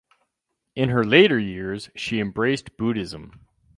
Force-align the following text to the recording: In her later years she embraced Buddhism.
In 0.75 0.89
her 0.89 1.03
later 1.03 1.37
years 1.37 1.91
she 1.95 2.19
embraced 2.19 2.75
Buddhism. 2.75 3.45